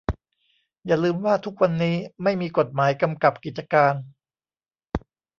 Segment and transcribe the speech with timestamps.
[0.85, 3.93] อย่าลืมว่าทุกวันนี้ไม่มีกฎหมายกำกับกิจการ